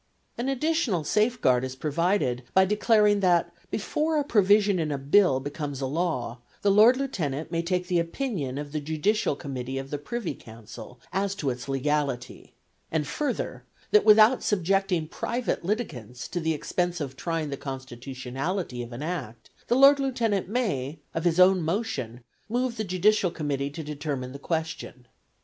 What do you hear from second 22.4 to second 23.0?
move the